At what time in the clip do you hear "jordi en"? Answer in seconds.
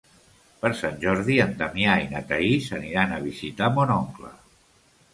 1.03-1.53